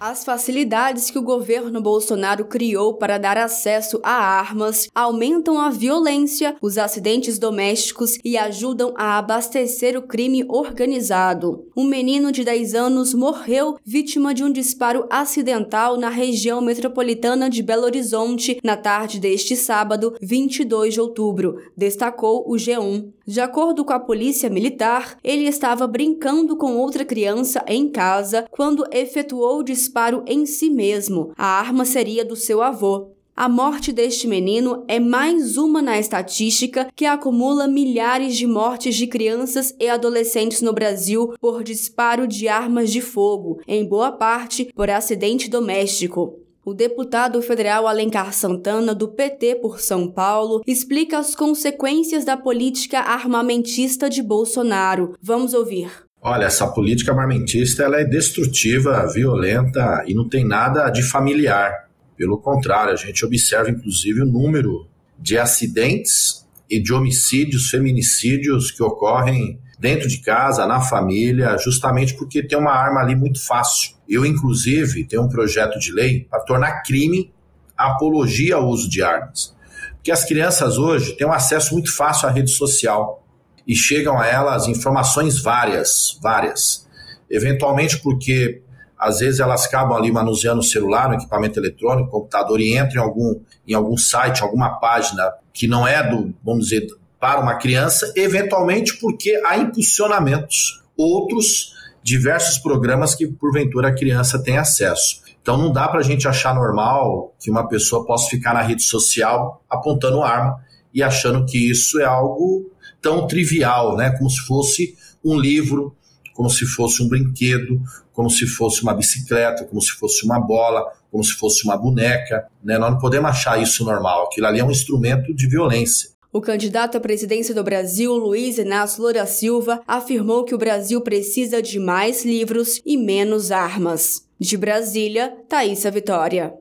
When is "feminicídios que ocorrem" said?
67.68-69.58